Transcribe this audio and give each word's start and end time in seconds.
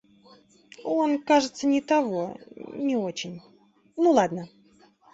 Он, 0.83 1.21
кажется, 1.21 1.67
не 1.67 1.79
того… 1.79 2.39
не 2.57 2.97
очень… 2.97 3.39
Ну 3.95 4.09
ладно! 4.09 4.49